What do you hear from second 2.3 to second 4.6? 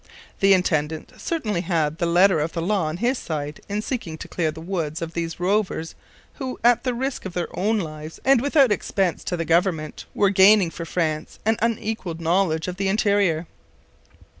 of the law on his side in seeking to clear the